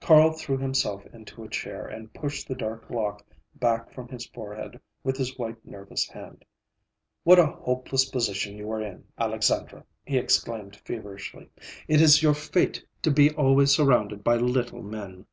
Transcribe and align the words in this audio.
Carl 0.00 0.32
threw 0.32 0.58
himself 0.58 1.06
into 1.14 1.44
a 1.44 1.48
chair 1.48 1.86
and 1.86 2.12
pushed 2.12 2.48
the 2.48 2.56
dark 2.56 2.90
lock 2.90 3.24
back 3.54 3.88
from 3.92 4.08
his 4.08 4.26
forehead 4.26 4.80
with 5.04 5.16
his 5.16 5.38
white, 5.38 5.64
nervous 5.64 6.08
hand. 6.08 6.44
"What 7.22 7.38
a 7.38 7.46
hopeless 7.46 8.04
position 8.04 8.56
you 8.56 8.68
are 8.72 8.82
in, 8.82 9.04
Alexandra!" 9.16 9.84
he 10.04 10.18
exclaimed 10.18 10.74
feverishly. 10.74 11.50
"It 11.86 12.00
is 12.00 12.20
your 12.20 12.34
fate 12.34 12.84
to 13.02 13.12
be 13.12 13.30
always 13.36 13.70
surrounded 13.70 14.24
by 14.24 14.34
little 14.38 14.82
men. 14.82 15.26